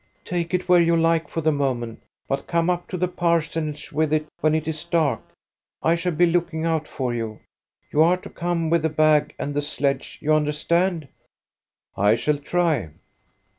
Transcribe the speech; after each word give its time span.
"Take 0.25 0.51
it 0.55 0.67
where 0.67 0.81
you 0.81 0.97
like 0.97 1.27
for 1.29 1.41
the 1.41 1.51
moment, 1.51 2.01
but 2.27 2.47
come 2.47 2.71
up 2.71 2.87
to 2.87 2.97
the 2.97 3.07
parsonage 3.07 3.91
with 3.91 4.11
it 4.11 4.25
when 4.39 4.55
it 4.55 4.67
is 4.67 4.83
dark. 4.85 5.21
I 5.83 5.93
shall 5.93 6.11
be 6.11 6.25
looking 6.25 6.65
out 6.65 6.87
for 6.87 7.13
you. 7.13 7.41
You 7.91 8.01
are 8.01 8.17
to 8.17 8.29
come 8.31 8.71
with 8.71 8.81
the 8.81 8.89
bag 8.89 9.35
and 9.37 9.53
the 9.53 9.61
sledge, 9.61 10.17
you 10.19 10.33
understand."" 10.33 11.07
I 11.95 12.15
shall 12.15 12.39
try." 12.39 12.89